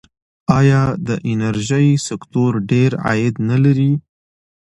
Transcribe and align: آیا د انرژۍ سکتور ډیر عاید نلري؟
آیا 0.59 0.83
د 1.07 1.09
انرژۍ 1.31 1.87
سکتور 2.07 2.51
ډیر 2.71 2.91
عاید 3.05 3.35
نلري؟ 3.49 3.91